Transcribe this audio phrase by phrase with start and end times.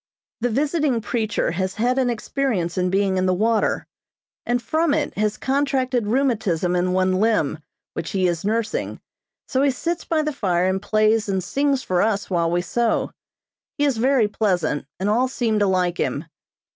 [0.39, 3.85] The visiting preacher has had an experience in being in the water,
[4.47, 7.59] and from it has contracted rheumatism in one limb,
[7.93, 8.99] which he is nursing,
[9.47, 13.11] so he sits by the fire and plays and sings for us while we sew.
[13.77, 16.25] He is very pleasant, and all seem to like him.